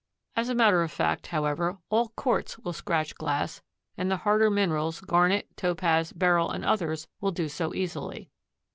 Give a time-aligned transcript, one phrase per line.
[0.35, 3.61] As a matter of fact, however, all quartz will scratch glass
[3.95, 8.31] and the harder minerals, garnet, topaz, beryl and others will do so easily.